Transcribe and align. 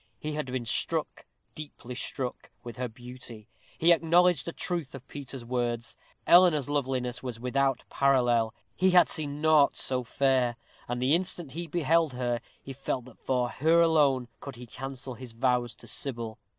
He 0.19 0.31
had 0.33 0.47
been 0.47 0.65
struck, 0.65 1.27
deeply 1.53 1.93
struck, 1.93 2.49
with 2.63 2.77
her 2.77 2.87
beauty. 2.89 3.47
He 3.77 3.91
acknowledged 3.93 4.45
the 4.45 4.51
truth 4.51 4.95
of 4.95 5.07
Peter's 5.07 5.45
words. 5.45 5.95
Eleanor's 6.25 6.67
loveliness 6.67 7.21
was 7.21 7.39
without 7.39 7.83
parallel. 7.87 8.51
He 8.75 8.89
had 8.89 9.07
seen 9.07 9.41
naught 9.41 9.77
so 9.77 10.03
fair, 10.03 10.55
and 10.87 10.99
the 10.99 11.13
instant 11.13 11.51
he 11.51 11.67
beheld 11.67 12.13
her, 12.13 12.41
he 12.63 12.73
felt 12.73 13.05
that 13.05 13.19
for 13.19 13.49
her 13.49 13.79
alone 13.79 14.27
could 14.39 14.55
he 14.55 14.65
cancel 14.65 15.13
his 15.13 15.33
vows 15.33 15.75
to 15.75 15.85
Sybil. 15.85 16.39